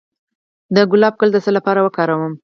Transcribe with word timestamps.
د 0.75 0.77
ګلاب 0.91 1.13
ګل 1.19 1.29
د 1.33 1.37
څه 1.45 1.51
لپاره 1.57 1.79
وکاروم؟ 1.81 2.33